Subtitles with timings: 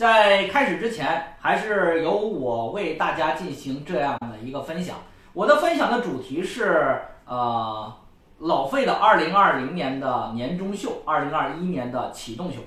[0.00, 4.96] 在开始之前，还是由我为大家进行这样的一个分享。
[5.34, 7.92] 我的分享的主题是呃
[8.38, 12.60] 老费的二零二零年的年终秀，二零二一年的启动秀。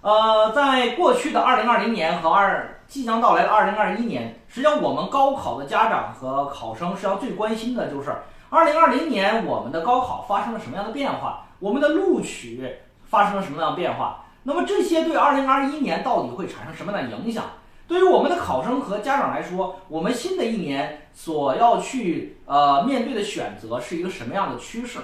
[0.00, 8.10] 呃，在过去的二零二零年和二即将到来的二零二一年，实际上我们高考的家长和考生实际上最关心的就是
[8.48, 14.23] 二零二零年我们的高考发生了什么样的变化，我们的录取发生了什么样的变化。
[14.44, 17.44] 那么这些对二零二一年到底会产生什么样的影响？
[17.86, 25.00] 对于我们的考生和家长来说，我们新的一年所要去呃面对的选择是一个什么样的趋势？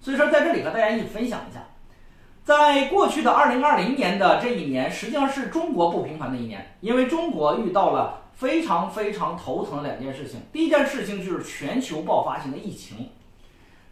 [0.00, 1.60] 所以说在这里和大家一起分享一下。
[2.44, 10.40] 在过去的二零二零年的这一年，实际上是中国不平凡的一年，因为中国遇到了非常非常头疼的两件事情。
[10.52, 13.10] 第一件事情就是全球爆发性的疫情，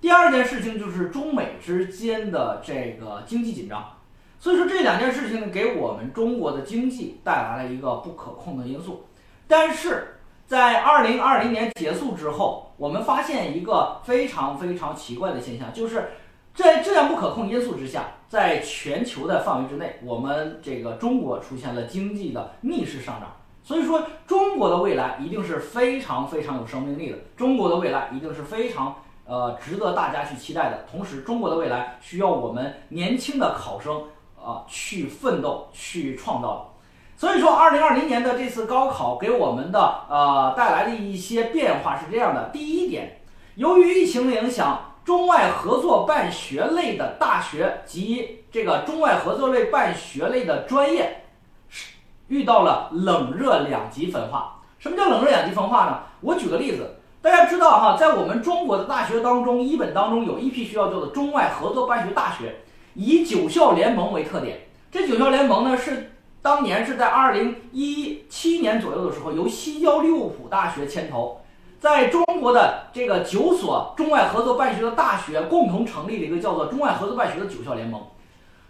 [0.01, 3.97] 第二件事情就是中美之间的这个经济紧张。
[4.41, 9.05] 所以说这两件事情，给我们中国的经济带来了一个不可控的因素。
[9.47, 10.17] 但是
[10.47, 16.13] 在二零二零年结束之后，我们发现一个非常非常奇怪的现象，就是
[16.55, 18.15] 在这样不可控因素之下。
[18.31, 23.29] 在全球的范围之内，我们这个中国出现了经济的逆势上涨，
[23.65, 30.85] 所以说中国的未来一定是非常非常有生命力的，中国的未来一定是非常呃值得大家去期待的。
[30.89, 34.01] 同时，中国的未来需要我们年轻的考生
[34.45, 36.75] 啊去奋斗去创造。
[37.17, 43.21] 所以说，二零二零年的这次高考给我们的呃带来的一些变化是这样的：第一点，
[43.57, 44.87] 由于疫情的影响。
[45.03, 51.25] 中外合作办学类的大学及这个中外合作类办学类的专业
[51.69, 51.95] 是
[52.29, 54.61] 遇到了冷热两极分化。
[54.79, 56.01] 什么叫冷热两极分化呢？
[56.21, 62.61] 我举个例子，大家知道哈，在我们中国的大学当中，一本当中有一批学校叫做中外合作办学大学，
[62.95, 64.61] 以九校联盟为特点。
[64.91, 71.41] 这九校联盟呢，是当年是在二零一七年左右的时候，由西交利物浦大学牵头。
[71.79, 78.03] 在中国的这个九所中外合作办学的大学共同成立了一个叫做中外合作办学的九校联盟。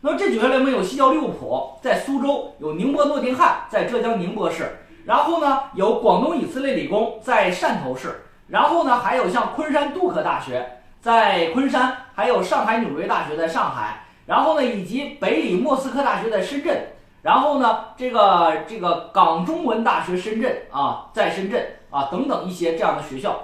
[0.02, 16.86] 那么这九校联盟有西交利物浦在苏州，有宁波诺丁汉在浙江宁波市，然后呢有广东以色列理工在汕头市，然后呢还有像昆山杜克大学在昆山，还有上海纽约大学在上海，然后呢以及北理莫斯科大学在深圳。
[17.22, 23.36] 然后呢，这个这个港中文大学深圳啊，在深圳啊等等一些这样的学校。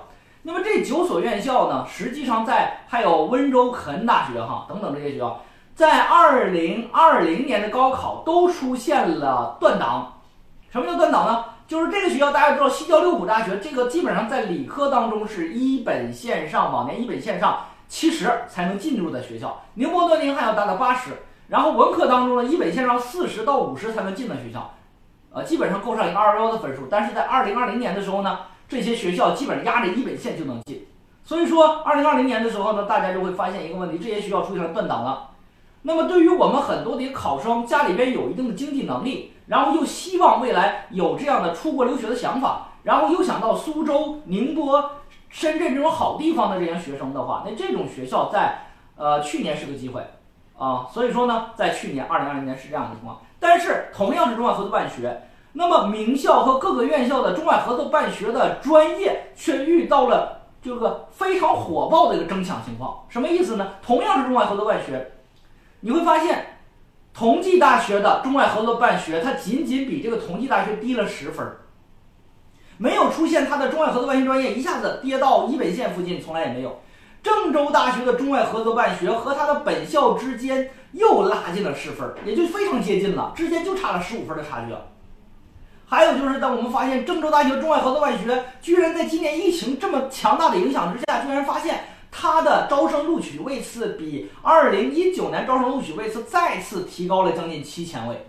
[0.44, 5.42] 那么这九所院校呢，实际上在还有温州肯恩大学哈等等这些学校，
[5.74, 10.20] 在二零二零年的高考都出现了断档。
[10.70, 11.44] 什么叫断档呢？
[11.68, 17.58] 就是这个学校大家知道，西交利物浦大学这个基本上在理科当中是一本线上，往年一本线上
[17.88, 21.12] 七十才能进入的学校，宁波诺丁汉要达到八十。
[21.48, 24.74] 然后文科当中呢，一本线上四十到五十才能进的学校，
[25.30, 26.88] 呃，基本上够上一个二幺幺的分数。
[26.90, 30.86] 但是在二零二零年的时候呢，这些学校基本上压着一本线就能进。
[31.22, 35.30] 所以说，二零二零年的时候呢，大家就会发现一个问题：这些学校出现了断档了。
[35.82, 44.90] 那么对于我们很多的考生，家里边有一定的经济能力，然后又希望未来有这样的出国留学的想法，然后又想到苏州、宁波、
[45.28, 48.66] 深圳这种好地方的这些学生的话，那这种学校在
[48.96, 50.02] 呃去年是个机会。
[50.58, 63.04] 啊，所以说呢，在去年二零二零年是这样的情况，但是同样是中外合作办学，那么名校和各个院校的中外合作办学的专业却遇到了这个非常火爆的一个争抢情况。
[63.10, 63.72] 什么意思呢？
[63.82, 65.12] 同样是中外合作办学，
[65.80, 66.56] 你会发现，
[67.12, 71.46] 同济大学的中外合作办学，它仅仅比这个同济大学低了十分，
[72.78, 76.80] 没有出现它的中外合作办学专业一下子跌到一本线附近，从来也没有。
[77.22, 84.72] 郑州大学的中外合作办学和它的本校之间又拉近了十分，也就非常接近了，之间就差了十五分的差距。
[85.88, 98.26] 还有就是，当我们发现郑州大学中外合作办学居然在今年疫情这么强大的影响之下，居然发现它的招生录取位次比二零一九年招生录取位次再次提高了将近七千位。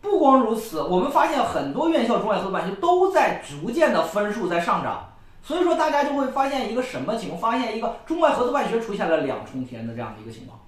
[0.00, 5.06] 不光如此，我们发现很多院校中外合作办学都在逐渐的分数在上涨。
[5.42, 7.40] 所以说，大家就会发现一个什么情况？
[7.40, 10.58] 发现一个中外合作办学出现了两重天的这样的一个情况。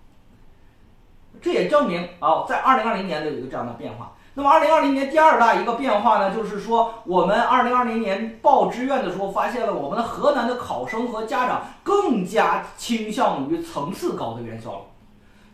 [1.40, 4.12] 这也证明啊，在二零二零年的有一个这样的变化。
[4.34, 14.81] 那么，二零二零年第二大一个变化呢，就是说我们二零二零年报志愿的时候，发现了我们的河南的考生和家长更加倾向于层次高的院校了。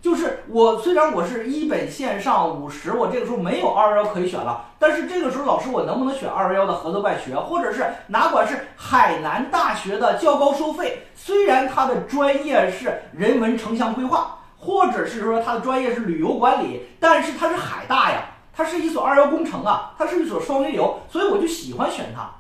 [0.09, 18.23] 就是我虽然我是一本线上五十，我这个时候没有二幺幺可以选了，但是这个时候老师我能不能选二幺幺的合作办学，或者是哪管是海南大学的较高收费，虽然它的专业是人文城乡规划，或者是说它的专业是旅游管理，但是它是海大呀，
[18.57, 22.31] 它是一所二幺工程啊，它是一所双一流，所以我就喜欢选它，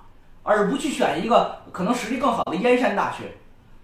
[0.43, 3.37] 而不去选一个可能实力更好的燕山大学。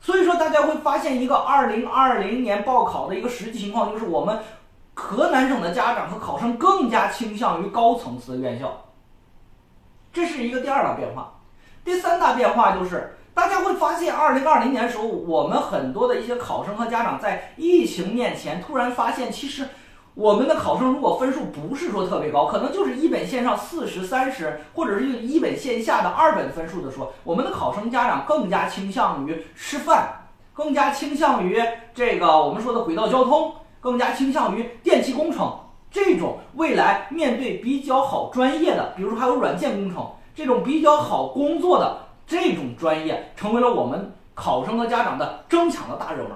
[0.05, 4.39] 所以说，大家会发现一个二零二零年报考的一个实际情况，就是我们
[4.93, 8.85] 河南省的家长和考生更加倾向于高层次的院校，
[10.12, 11.41] 这是一个第二大变化。
[11.83, 19.67] 第三大变化就是，大家会发现，二零二零年的时候，我们很多的一些考生和家长在疫情面前突然发现，其实。
[20.14, 31.61] 我们的考生如果分数不是说特别高，可能就是一本线上四十三十，或者是一本线下的二本分数的说，我们的考生家长更加倾向于师范，更加倾向于
[31.93, 35.52] 这个我们说的轨道交通，更加倾向于电气工程
[35.90, 46.31] 这种未来面对比较好专业的，比如说还有软件工程这种比较好工作的这种专业，成为了我们考生和家长的争抢的大热门。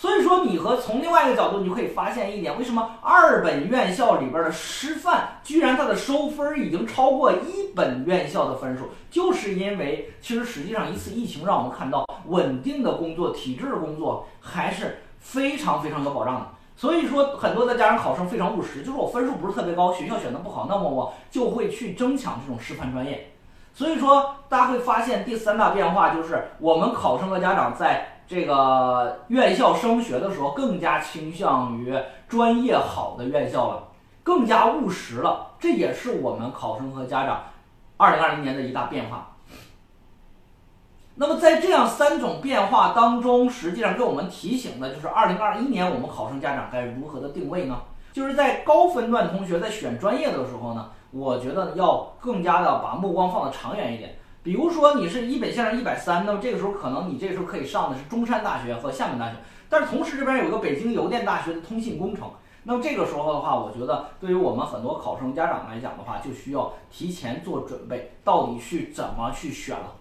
[0.00, 8.88] 所以说，你和从另外一个角度，你就可以发现一点：为什么二本院校里边的师范居然它的收分已经超过一本院校的分数？
[9.10, 16.46] 就是因为其实实际上一次疫情让我们看到稳定的工作、体制的工作还是非常非常有保障的。
[16.76, 23.34] 所以说，很多的家长考生非常务实，就是我分数不是特别高，学校选的不好，那么我就会去争抢这种师范专业。
[23.74, 28.16] 所以说，大家会发现第三大变化就是我们考生和家长在。
[28.30, 31.92] 这个院校升学的时候，更加倾向于
[32.28, 33.88] 专业好的院校了，
[34.22, 35.48] 更加务实了。
[35.58, 37.42] 这也是我们考生和家长
[37.96, 39.32] 二零二零年的一大变化。
[41.16, 47.80] 那么在这样三种变化当中，实际上给我们提醒的就是二零二一年我们考生家长该如何的定位呢？
[48.12, 54.16] 就是在高分段同学在选专业的时候呢，我觉得要更加的把目光放得长远一点。
[54.42, 59.34] 比如说你是一本线上一百三，那么这个时候可能你这个时候可以上的是中山大学和厦门大学，
[59.68, 62.30] 但是同时这边有个北京邮电大学的通信工程，
[62.62, 69.92] 那么这个时候的话，我觉得对于我们很多考生家长来讲的话，就需要提前做准备，到底去怎么去选了，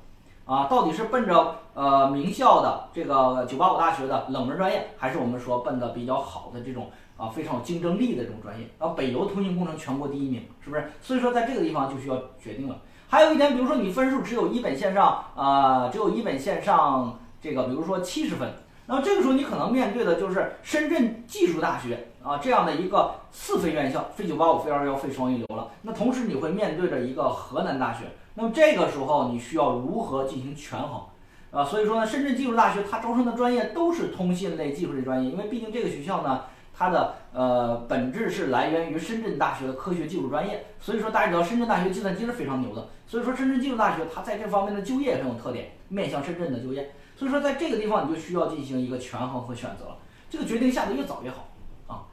[0.46, 8.70] 啊，到底是奔着呃名校的这个九八五大学的冷门专业，还是我们说奔的比较好的这种啊非常有竞争力的这种专业？
[8.78, 10.90] 啊，北邮通信工程全国第一名，是不是？
[11.02, 12.78] 所以说在这个地方就需要决定了。
[13.12, 18.54] 还有一点，比如说你分数只有一本线上，呃，只有一本线上这个，比如说七十分，
[18.86, 25.70] 那么这个时候你可能面对的就是深圳技术大学啊这样的一个四非院校，非九八五、非二幺、非双一流了。
[25.82, 31.02] 那同时你会面对着一个河南大学，那么这个时候你需要如何进行权衡
[31.50, 31.66] 啊？
[31.66, 36.42] 所以说呢，深圳技术大学它招生的专业都是通信类、技术类专业，因为毕竟这个学校呢。
[36.80, 49.98] 它的呃本质是来源于深圳大学的科学技术专业，所以说大家知道深圳大学计算机是非常牛的，所以说深圳技术大学它在这方面的就业很有特点，面向深圳的就业，所以说在这个地方你就需要进行一个权衡和选择了，
[50.30, 51.50] 这个决定下的越早越好
[51.88, 52.08] 啊。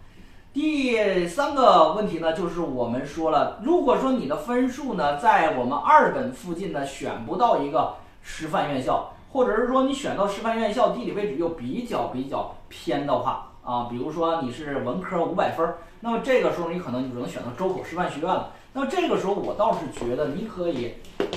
[0.52, 13.45] 第三个问题呢，就是我们说了，如果说你的分数呢在我们二本附近呢选不到一个师范院校，或者是说你选到师范院校地理位置又比较比较偏的话。
[13.66, 18.52] 啊，比如说你是文科五百分儿，那么这个时候你可能就只能选择周口师范学院了。
[18.72, 20.94] 那么这个时候我倒是觉得你可以，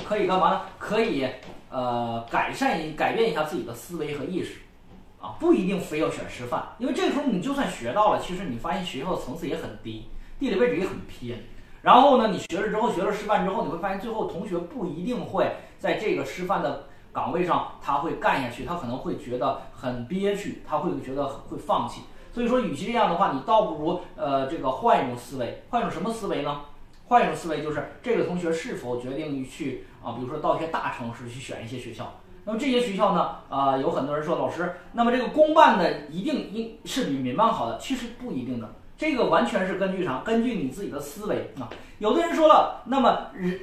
[0.08, 0.62] 可以干嘛呢？
[0.78, 1.28] 可以
[1.72, 4.60] 呃改善一改变一下自己的思维和意识，
[5.20, 10.06] 啊，不一定非要选师范，因为这个时候你就算学到了，其实你发现学校的层次也很低，
[10.38, 11.40] 地理位置也很偏。
[11.82, 22.02] 然后呢，你学了之后，学了师范之后，你会发现最后同学不一定会在这个师范的岗位上他会干下去，他可能会觉得很憋屈，他会觉得会放弃。
[22.40, 26.62] 所以说，与其这样的话，你倒不如呃，这个换一种思维，换一种什么思维呢？
[27.10, 32.22] 换一种思维就是这个同学是否决定去啊，比如说到一些大城市去选一些学校。
[32.46, 40.22] 那么这些学校呢，啊，有很多人说老师，那么这个公办的一定应是比民办好的，其实不一定的，这个完全是根据啥？
[40.24, 41.68] 根据你自己的思维啊。
[41.98, 43.60] 有的人说了，那么人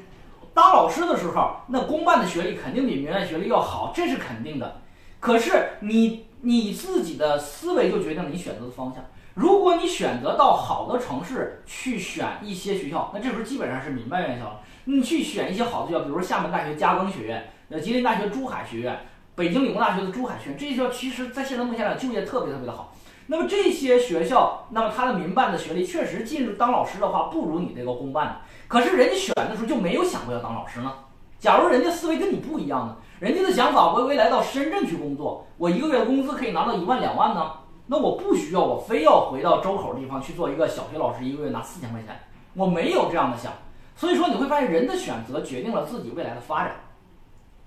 [0.53, 4.83] 当老师的时候，那公办的学历肯定比民办学历要好，这是肯定的。
[5.19, 6.26] 可是你。
[6.47, 9.05] 你自己的思维就决定了你选择的方向。
[9.35, 14.61] 如果你选择到好的城市去选一些学校，那这时候基本上是民办院校了。
[14.85, 18.97] 你去选一些好的学校，比如说厦门大学嘉庚学院、呃吉林大学珠海学院、
[19.35, 22.95] 北京理工大学的珠海学院，这些学校其实在现在目前来讲就业特别特别的好。
[23.27, 28.37] 那么这些学校，那么它的民办的学历确实进入当老师的话不如你这个公办的。
[28.69, 30.93] 可是人家选的时候就没有想过要当老师呢？
[31.39, 32.97] 假如人家思维跟你不一样呢？
[33.19, 37.53] 人家的想法，我未来到深圳去工作，我一个月工资可以拿到一万两万呢。
[37.87, 42.19] 那我不需要，我非要回到周口地方去做一个小学老师，一个月拿四千块钱，
[42.55, 43.53] 我没有这样的想。
[43.95, 46.75] 所以说，你会发现人的选择决定了自己未来的发展，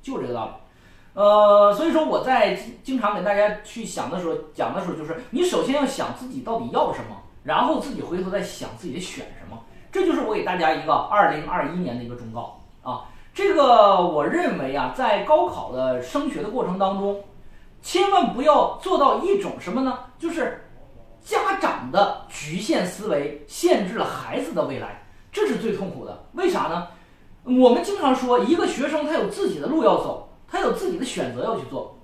[0.02, 0.52] 就这个道理。
[1.14, 9.58] 呃，所以说我在经常给大家去想的时候，讲的时候就是，你首先要想自己到底要什么，然后自己回头再想自己选什么。
[9.92, 13.06] 这就是我给大家一个二零二一年的一个忠告啊。
[13.40, 17.24] 这个我认为啊，在高考的升学的过程当中，
[17.82, 19.98] 千万不要做到一种什么呢？
[20.20, 20.70] 就是
[21.22, 26.26] 家长的局限思维限制了孩子的未来，这是最痛苦的。
[26.34, 26.88] 为啥呢？
[27.46, 31.98] 我们经常说，一个学生他有自己的路要走，他有自己的选择要去做，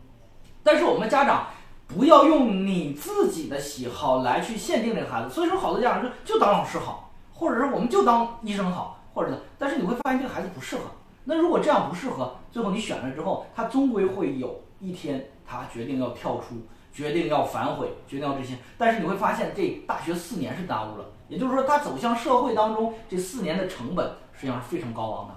[0.63, 1.47] 但是我们家长
[1.85, 5.29] 不要用你自己的喜好来去限定这个孩子。
[5.29, 10.83] 所以说，好多家长说就当老师好，或者是我们就当医生好，或者但是你会发现这个孩子不适合。
[11.27, 16.55] 那如果这样不适合，最后你选了之后，他终归会有一天，他决定要跳出，
[16.93, 18.55] 决定要反悔，决定要这些。
[18.77, 25.33] 但是你会发现，这大学四年是耽误了，也就是说，他走向社会当中这四年的成本实际上是非常高昂的，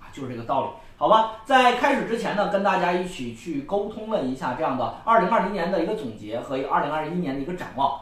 [0.00, 1.36] 啊，就是这个道理，好吧？
[1.44, 8.00] 在开始之前呢，跟大家一起去沟通了一下这样的二零二零年的一个总结和二零二一年的一个展望。